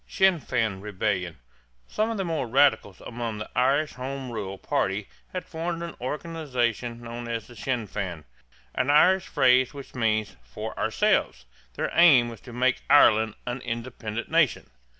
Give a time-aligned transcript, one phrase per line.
[0.07, 1.37] SINN FEIN REBELLION.
[1.87, 7.03] Some of the more radical among the Irish Home Rule party had formed an organization
[7.03, 8.23] known as the Sinn Fein (shin fān),
[8.73, 11.45] an Irish phrase which means "for ourselves."
[11.75, 14.71] Their aim was to make Ireland an independent nation.